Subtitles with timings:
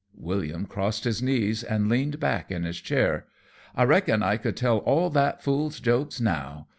[0.17, 3.27] William crossed his knees and leaned back in his chair.
[3.75, 6.69] "I reckon I could tell all that fool's jokes now.